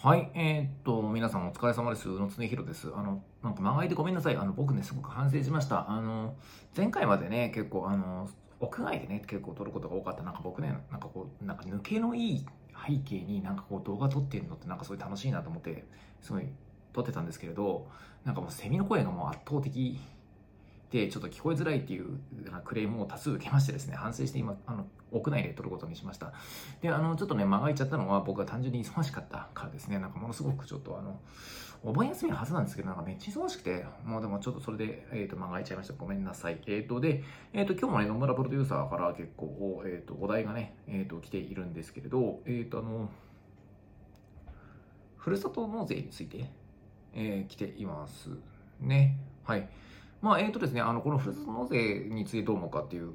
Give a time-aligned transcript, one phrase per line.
[0.00, 2.08] はい、えー、っと、皆さんお疲れ様です。
[2.08, 2.86] 宇野恒弘です。
[2.94, 4.36] あの、なんか、間が空いてごめんなさい。
[4.36, 5.90] あの、僕ね、すごく反省しました。
[5.90, 6.36] あの、
[6.76, 8.28] 前回までね、結構、あの、
[8.60, 10.22] 屋外でね、結構撮ることが多かった。
[10.22, 12.46] なんか僕ね、なんかこう、なんか抜けのいい
[12.86, 15.84] 背景になんかこう動画撮ってるのってなんかすごい楽しいなと思って、
[16.20, 16.44] すごい
[16.92, 17.88] 撮ってたんですけれど、
[18.24, 19.98] なんかもうセミの声がもう圧倒的
[20.90, 22.18] で、ちょっと聞こえづらいっていう
[22.64, 26.32] クレームを多数受けましてですね、反省して今、あの、屋内で撮ることにしました。
[26.80, 31.20] で、あの、ちょっとね、間が空いちゃったのは僕は単純に忙しかったからですね、なんかものすごくちょっとあの、
[31.84, 35.94] お盆休みのはずなんですけど、なんかめっちゃ忙しくて、もうでもちょっとそれで、えっ、ー、と、間が空いちゃいました。
[35.94, 36.60] ごめんなさい。
[36.66, 43.08] えっ、ー、と、で、えっ、ー、と、今日もね、野村プロデューサーから結構、えっ、と、お題がね、えっ、と、来ているんですけれど、えっ、と、あの、
[45.16, 46.50] ふるさと納税について、
[47.14, 48.30] え来ています
[48.80, 49.16] ね。
[49.44, 49.68] はい。
[50.20, 53.12] まあ、えっ、ー、とですね、あの、このふるさと納税についてどう思うかっていう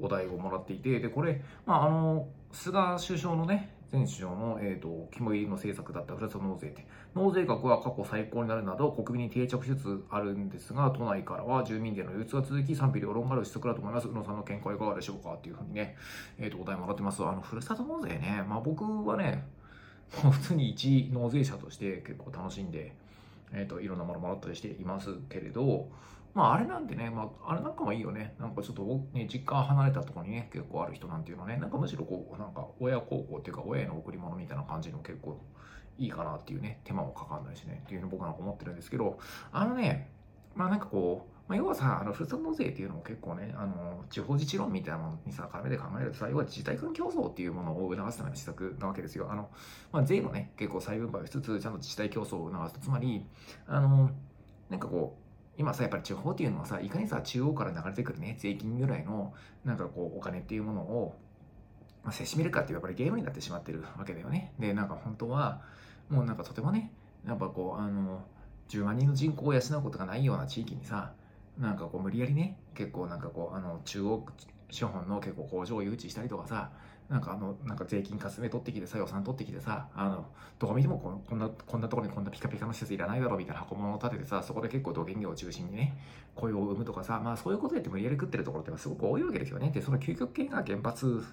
[0.00, 14.08] お題をもらっていて、で、これ、まあ、あの、菅首相のね、前首相の、えっ、ー、と、肝入りの政策だったふるさと納税って、納税額は過去最高になるなど、国民に定着しつつあるんですが、都内からは住民税の流通が続き、賛否両論がある施策だと思います。
[14.08, 15.96] 宇野さんの見解いかがでしょうかっていうふうにね、
[16.38, 17.24] えっ、ー、と、お題もらってます。
[17.24, 19.46] あの、ふるさと納税ね、まあ僕はね、
[20.10, 22.94] 普通に一納税者として結構楽しんで、
[23.52, 25.88] えっ、ー、と、いろんなものもらったりしていますけれど、
[26.34, 28.34] まあ、あれなんてね、まあ、あれなんかもいいよね。
[28.38, 28.82] なんかちょっと、
[29.12, 35.40] ね、実家離れたところにね、結構ある人なんていうのね、なんかむしろこう、なんか親孝行っていうか、親への贈り物みたいな感じの結構
[35.98, 39.18] いいかなっていうね、手間もかかんないしね、っていうの僕なんか思ってるんですけど、
[39.52, 40.10] あのね、
[40.54, 49.28] まあなんかこう、まあ、要はさ、あの、ふるさと納税っていうのも結構ね、あの、地方自治論みたいなものにさ、絡めて考えるとさ、要は自治体間競争っていうものを促すための施策なわけですよ。
[49.30, 49.48] あの、
[49.90, 53.24] まあ、税のね、結構再分配をしつつ、ちゃんと自治体競争を促すと、つまり、
[53.66, 54.10] あの、
[54.68, 59.32] なんかこう、今さ、やっぱり地方っていうのはさ、いかにさ、中央から流れてくるね、税金ぐらいの、
[59.64, 61.18] なんかこう、お金っていうものを、
[62.04, 64.52] まあ、せしめるかっていう、やっぱりゲームになってしまってるわけだよね。
[64.58, 65.62] で、なんか本当は、
[66.10, 66.92] もうなんかとてもね、
[67.26, 68.22] やっぱこう、あの、
[68.68, 71.14] 10万人の人口を養うことがないような地域にさ、
[71.58, 74.24] なんかこう無理やりね、結構なんかこう、あの、中央
[74.70, 76.70] 資本の結構工場を誘致したりとかさ、
[77.08, 80.26] なんかあの、なんか税金かすめ取ってきてさ、予算取ってきてさ、あの、
[80.58, 85.96] どこ見てもこんな、こんなところにこんなピカピカの施設いらないだろうみたいな箱物を立ててさ、そこで結構土建業を中心にね、
[86.34, 89.70] 雇用を生むとかさ、まあそういうことやって無理やり食ってるところってすごく多いわけですよね。
[89.70, 91.24] で、その究極系が原発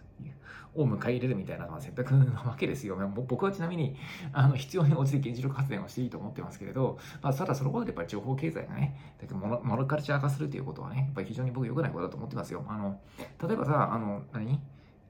[0.75, 2.97] を迎え入れるみたいなのは選択なわけですよ。
[3.27, 3.95] 僕はちなみに、
[4.33, 12.63] あの、必要に応じて原子力発電をしていいと思ってますけれど、まあ、ただそのことでやっぱり情報経済がね、だけモノカルチャー化するということはね、やっぱり非常に僕良くないことだと思ってますよ。
[12.67, 12.99] あの、
[13.47, 14.59] 例えばさ、あの、何？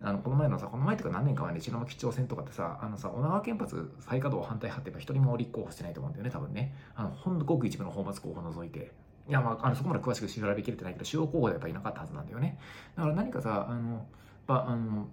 [0.02, 6.76] あのこの前のさ、この前とか何年か前に白巻町線とかってさ、あのさ、女川原発再稼働反対派って一人も立候補してないと思うんだよね、多分ね。
[6.96, 8.92] あの、ほんとごく一部の放末候補を除いて。
[9.28, 12.60] いや、まあ、あのそこまで詳しく調べきれてないけど、主要候補でやっぱいなかったはずなんだよね。
[12.96, 14.06] だから何かさ、あの、
[14.46, 15.08] まあ、の、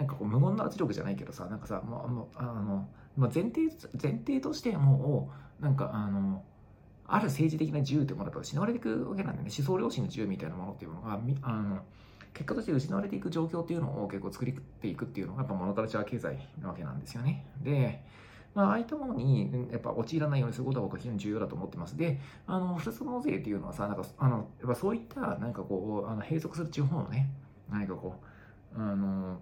[0.00, 2.88] なんかこう無言の圧力じゃないけどさ、なんかさ、もう、あの、あの
[3.18, 3.66] まあ、前提、
[4.02, 5.30] 前提としても
[5.60, 6.42] う、なんかあの、
[7.06, 9.52] ある政治的な自由ってものが失われていくわけなんだよね。
[9.56, 11.82] 思想良心の自由みたいなものっていうのが、あの、
[12.32, 17.44] 結果として失われていく状況っていうのを結構作っていくっていうのがやっぱモノカルチャー経済なわけなんですよね。
[17.62, 18.02] で、
[18.54, 21.98] まあ、ああいったものに、やっぱ陥らないようにすることは僕は非常に重要だと思ってます。
[21.98, 27.30] で、あの、ふるさと納税っていうのはさ、なんか、あの、やっぱそういった、なんかこう、あの閉塞する地方のね、
[27.68, 28.14] 何かこ
[28.76, 29.40] う、あの、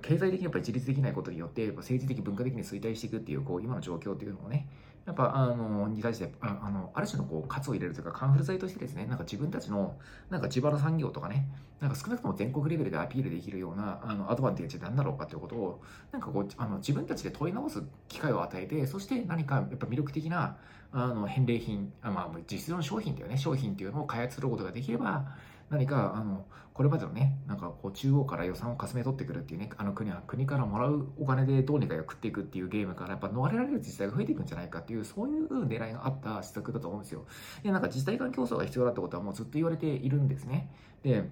[0.00, 4.68] 経済的にやっぱり自立できないことによって、政治的、文化的に衰退していくっていう、こう、今の状況っていうのをね、
[5.04, 9.96] やっぱ、あの、に対して、ああの、ある種のこう、喝を入れるというか、カンフル剤としてですね、なんか自分たちの、
[10.30, 11.46] なんか地場の産業とかね、
[11.80, 20.56] なんか少なくとも全国レベルでアピールできるような、あの、アドバンテージって何だろうかということを、なんかこう、あの、自分たちで問い直す機会を与えて、そして何か、やっぱ魅力的な、
[20.92, 25.26] あの、返礼品、あまあ、実質の商品だよね、商品っていうのを開発することができれば、
[25.70, 37.26] 何か、あの、これまでのね、なんかこう中央から予算をかすめ取ってくるっていうね、あの国は国からもらうお金でどうにか食っていくっていうゲームからやっぱ逃れられる自治体が増えていくんじゃないかっていう、そういう狙いがあった施策だと思うんですよ。
[37.62, 40.68] で、なんか自治体間競争が必要だってことはもうずっと言われているんですね。
[41.04, 41.30] で、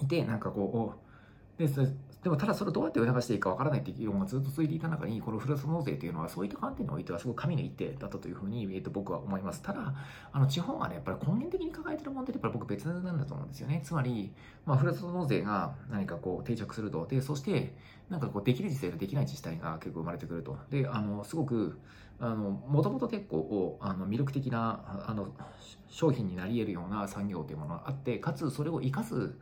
[0.00, 0.94] いて、なんかこ
[1.56, 1.68] う、で
[2.26, 9.62] でもただそれをどうやって促していいかわからないっていう議論がずっと続いていた中に、このフランス納税というのはそういった観点においてはすごく神の一手だったというふうに、えー、と僕は思います。
[9.62, 9.94] ただ、
[10.32, 13.80] あの地方がね、やっぱり根源的に抱えてる問題ってやっぱり僕別なんだと思うんですよね。
[13.84, 14.32] つまり、
[14.64, 17.06] まあ、フランス納税が何かこう定着すると。
[17.06, 17.72] で、そして、
[18.10, 20.58] なんかこうできる自治体とできない自治体が結構生まれてくると。
[20.68, 21.78] で、あの、すごく、
[22.18, 25.28] あの、もともと結構、あの、魅力的な、あの、
[25.86, 29.36] 商品になり得るような産業というものがあって、かつそれを活かす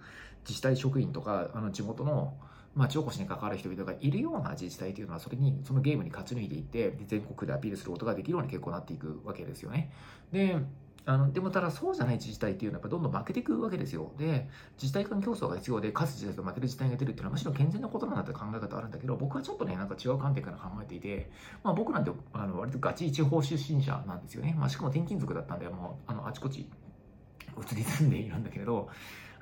[0.45, 2.37] 自治体職員とか、あの、地元の、
[2.75, 9.93] 町おこしに関わる人々がいるような自治体というのは、それに、そのゲームに勝ち抜いていって、全国でアピールすることができるように結構なっていくわけですよね。
[10.33, 10.59] で、
[11.07, 14.13] あのでもただそうじゃない自治体っていうのはやっぱどんどん負けていくわけですよ。
[14.19, 21.31] で、自治体間競争が必要で、勝つ自治体と負ける自治体が出るっていうのはむしろ健全なことなんだって考え方あるんだけど、僕はちょっとね、なんか違う観点から考えていて、
[21.63, 24.57] まあ僕なんてあの割とガチ地方出身者なんですよね。
[24.59, 28.89] まあしかも転勤族だったんで、もうあのあちこち移り住んでいるんだけれど、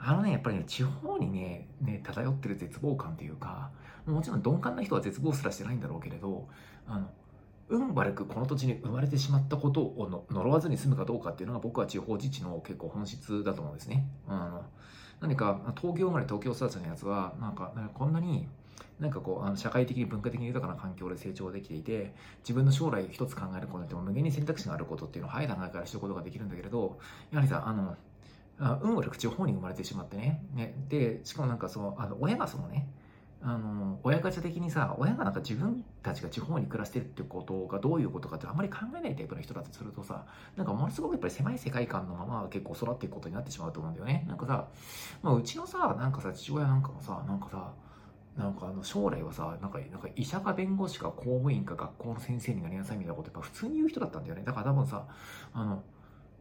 [0.05, 3.71] あのね、やっぱりね、地方にね、ね漂ってる絶望感というか、
[4.05, 6.49] もちろん鈍感な人は絶望すらしてないんだろうけれど、
[6.89, 7.09] あの、
[7.69, 14.07] 運悪くこの土地に生まれてしまったことを呪わずに済むかどうかっていうのが僕は地方自治の結構本質だと思うんですね。
[14.29, 14.65] あの
[15.21, 18.47] 何か東京生まれ東京育ちのやつはなんかこんなに
[18.99, 26.99] なんかこうあの社会的に文化的に豊かな環境で成長できていて自分の将来一つ考えることによっても無限に選択肢があることっていうのを早い段階から知ることができるんだけれど
[27.31, 27.97] やはりさあの
[28.59, 30.45] 運悪く地方に生まれてしまってね。
[30.55, 30.75] ね。
[30.89, 32.89] でしかもなんかそのあの親がそのね
[33.45, 40.25] あの親ガチャ的にさ親がなんか自分たちが地方に暮らしてるってことがどういうことかってあんまり考えないタイプの人だとするとさ
[40.57, 44.25] なんかものすごくやっぱり狭い世界観のまま結構育っていくことになってしまうと思うんだよね。
[44.29, 44.69] なんかさ、
[45.23, 47.73] まあ、うちのさなんかさ父親なんかもさなんかさ
[48.37, 54.43] なんかあの将来はさなんかなんか医者か弁護士か公務員か学校の先生になりなさいみたいなことやっぱ普通に言う人だったんだよね。
[54.45, 55.05] だから多分さ
[55.53, 55.83] あの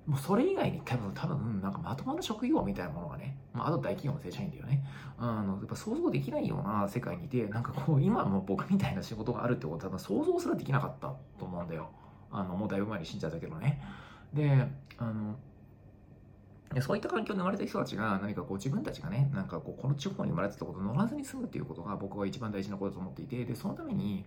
[0.08, 4.84] もうそれ以外に多分、多分、なんかまともな職業みたいなものがね、まあ、あと大企業の正社員だよね。
[5.18, 11.92] あの、やっぱ想像できないような世界にいて、なんかこう、今も僕みたいな仕事があるってことは想像すらできなかったと思うんだよ。
[12.32, 13.82] あの、もうだいぶ前に死んじゃったけどね。
[14.34, 14.68] で、
[14.98, 15.36] あの、
[16.80, 24.26] そういった環境に生まれた人たちが何かこう自分たちがね、なんかこうこの地方に生まれてたことを乗らずに済むっていうことが僕は一番大事なことだと思っていて、で、そのために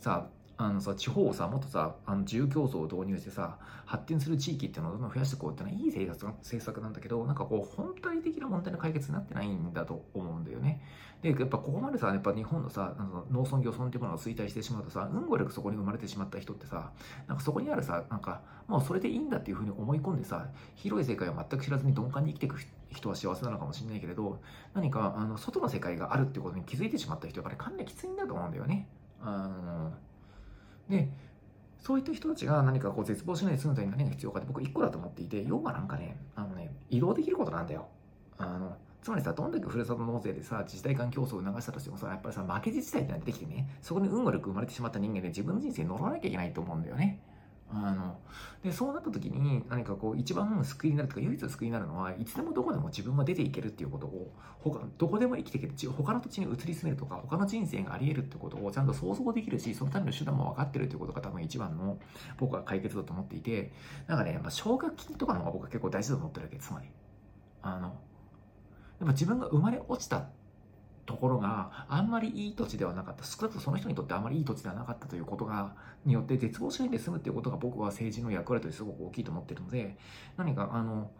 [0.00, 10.82] さ、ああのさ、地方をさ、もっとさ、あの自由競争を導入してさ、発展する地域っていうのをどんどん増やしていこうっていうのはいい政策政策なんだけど、なんかこう、本体的な問題の解決になってないんだと思うんだよね。
[11.22, 16.90] で、やっぱここまでさ、やっぱ日本のさ、あの農村漁村っていうものが衰退してしまうとさ、運悪くそこに生まれてしまった人ってさ、
[17.28, 22.58] なんかそこにあるさ、なんか、もうそれでいいんだっていうふうに思い込んでさ、広い世界を全く知らずに鈍感に生きていく
[22.90, 24.40] 人は幸せなのかもしれないけれど、
[24.74, 28.88] 何か、あの、外の世界があるってことに気づいてしまった人は、やっぱりかなりきついんだと思うんだよね。
[29.20, 29.92] あの、
[30.88, 31.08] で、
[31.78, 37.86] そういった人たちが何かこう絶望しないで済むために何が必要かって僕一個だと思っていて、要はなんかね、あのね、移動できることなんだよ。
[38.36, 47.20] あの、つまりさ、どんだけふるさと納税でさ、自治体間競争を促したとしてもさ、やっぱりさ、負け自治体ってのは出てきてね、そこに運悪く生まれてしまった人間で自分の人生に乗らなきゃいけないと思うんだよね。
[47.70, 48.16] あの
[48.64, 55.74] でそうなった時に何かこう一番救いになるとか唯一救いになるのはいつでもどこでも自分が出ていけるっていうことを他どこでも生きていける。
[55.92, 61.98] 他の土地に移り住めるとか他の人生があり得るってことをちゃんと想像できるしそのための手段も分かってるっていうことが多分一番の
[62.38, 63.72] 僕は解決だと思っていて
[64.06, 66.88] なんかね、まあ、奨学金とかの方が僕は結構大事だと思ってるわけつまり。
[67.60, 67.88] あの
[69.00, 70.28] やっぱ自分が生まれ落ちた
[71.08, 73.24] ところがあんまりいい土地ではなかった。
[73.24, 75.74] 少なくともその人にとってあんまりいい土地ではなかったということが
[76.04, 79.96] によって絶望しないで済むっていうことが僕は政治の役割としてすごく大きいと思ってるので
[80.36, 81.10] 何かあの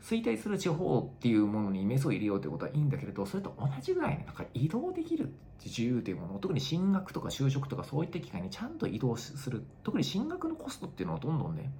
[0.00, 5.32] 衰退する地方っていうものにメスを入れようということはいいんだけれどそれと同じぐらいなんか移動できる
[5.64, 9.64] 自由というものを特に進学とか就職とかそういった機会にちゃんと移動する。
[9.82, 11.72] 特に進学のコストっていうのをどんどんね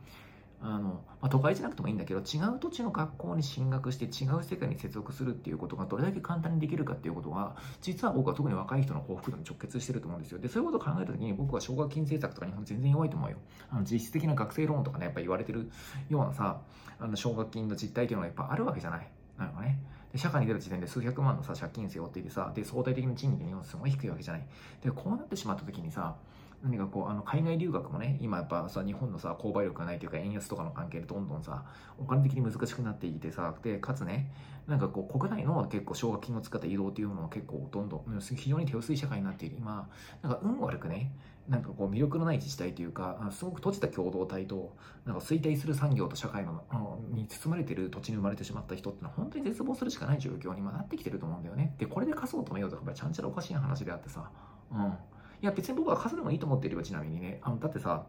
[0.61, 10.39] あの、まあ、都会じゃなくてもいいんだけど、違う土地の学校に進学して違う世界に接続するっていうことがどれだけ簡単にできるかっていうことが、実は僕は特に若い人の幸福度に直結してると思うんですよ。
[10.39, 13.37] で、そういうことを考えたときに僕は奨学金政策とか日本全然弱いと思うよ。
[13.71, 15.71] あの実質的な学生ローンとかね、やっぱ言われてる
[16.09, 16.61] ようなさ、
[16.99, 19.09] あの奨学金の実態っていうのがやっぱあるわけじゃない。
[19.39, 19.79] なんかね。
[20.13, 24.47] で社会に出る時点で数百万のさ借金背負っていてさで相対的に賃金が日本すごい低いわけじゃない
[24.83, 26.17] でこうなってしまった時にさ
[26.63, 31.65] 何かこうあの海外留学もね今やっぱさ日本のさ購買力がないというか円安とかの関係でどんどんさ
[31.99, 34.31] お金的に難しくなっていてさでかつね
[34.67, 39.57] なんかこう国内の結構奨学金を使った移動っていうものも結構どんどん非常に手薄い社会になっている。
[39.59, 39.89] 今
[40.23, 41.13] なんか運悪くね
[41.49, 46.63] なんかこう魅力のない自治体というかすごく閉じた共同体となんか衰退する産業と社会の
[47.11, 51.75] に包まれている土地に生まれてしまった人ってのは本当に絶望するしかない状況に今なってきてると思うんだよね。
[51.79, 54.31] でこれで貸そうとめようとかちゃんちゃらおかしい話であってさ。
[54.71, 54.93] うん。
[55.41, 57.39] いや、別に僕は数でもいいと思ってるよ、ちなみにね。
[57.43, 58.07] あのだってさ、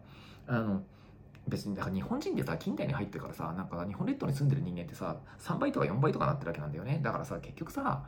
[0.47, 0.83] あの、
[1.47, 6.99] 別に、だから日本人でさ、近代に入ってからさ、なんか日本列島に住んでる人間ってさ、3倍とか4倍とかなってるわけなんだよね。
[7.03, 8.03] だからさ、結局さ、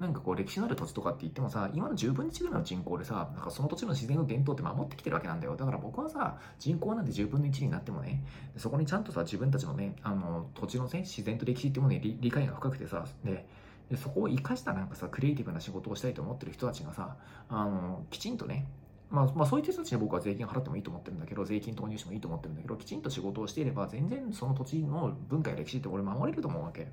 [0.00, 5.56] なんかこう歴史のある土地とかって言ってもさ、今の10分の1ぐらいの人口でさ、なんかその土地の自然の伝統って守ってきてるわけなんだよ。
[5.56, 8.24] だから僕はさ、人口なんて10分の1になってもね、
[8.56, 13.46] そこにちゃんとさ、自分たちのね、あの、土地のね、自然と歴史ってものに理解が深くてさ、で、
[13.90, 17.16] でそこを生かしたなんかさ、クリエイティブな仕事をしたいと思ってる人たちがさ、
[17.48, 18.66] あの、きちんとね、
[19.10, 26.88] まあ、まあ、そういった人たちに僕は税金払ってもいいと思ってるんだけど、税金投入してもいいと思ってるんだけど、きちんと仕事をしていれば、全然その土地の文化や歴史って俺守れると思うわけ。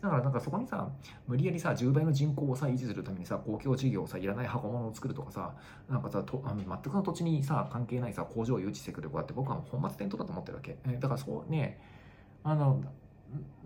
[0.00, 0.88] だからなんかそこにさ、
[1.28, 5.54] 無理やりさ、10倍の人口をさ、維持するためにさ、公共事業をさ、いらない箱物を作るとかさ、
[5.90, 10.78] なんかさ、とあの全くの土地にさ、関係ないさ、工場を誘致してくるとかって僕は本末転倒だと思ってるわけ。
[10.86, 11.78] えだからそうね、
[12.42, 12.82] あの、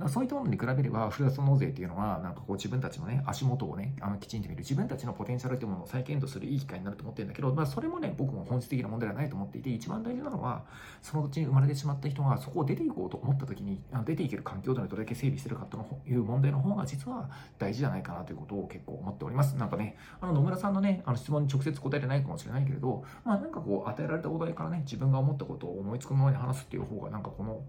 [0.08, 10.64] そういったものに比べれば、ふるさと納税っていうのは、なんかこう自分たちのね、足元をね、あのきちんと見る、自分たちのポテンシャルっていうものを再検討するいい機会になると思ってるんだけど、まあそれもね、僕も本質的な問題ではないと思っていて、一番大事なのは、
[11.00, 19.56] その土地に生まれてしまった人がそこを出ていこうと思った時に、あの出ていける環境というのはどれだけ整備してるかという問題の方が実は大事じゃないかなということを結構思っております。
[19.56, 27.62] なんかね、あの野村さんのね、あの質問に直接答えてないかもしれないけれど、まあなんかこう与えられたお題からね、自分が思ったことを思いつくままに話すっていう方が、なんかこの、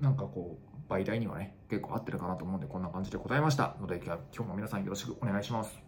[0.00, 5.87] なんかこう、媒体にはね、結構合ってるかなと思うんで、こんな感じで答えましたので、今日も皆さんよろしくお願いします。